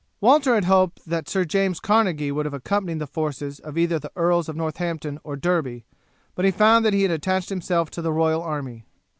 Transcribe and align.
Walter 0.19 0.55
had 0.55 0.65
hoped 0.65 1.05
that 1.05 1.29
Sir 1.29 1.45
James 1.45 1.79
Carnegie 1.79 2.31
would 2.31 2.47
have 2.47 2.55
accompanied 2.55 2.97
the 2.97 3.05
forces 3.05 3.59
of 3.59 3.77
either 3.77 3.99
the 3.99 4.11
Earls 4.15 4.49
of 4.49 4.55
Northampton 4.55 5.19
or 5.23 5.35
Derby, 5.35 5.85
but 6.33 6.43
he 6.43 6.49
found 6.49 6.83
that 6.85 6.93
he 6.93 7.03
had 7.03 7.11
attached 7.11 7.49
himself 7.49 7.91
to 7.91 8.01
the 8.01 8.11
royal 8.11 8.41
army. 8.41 8.83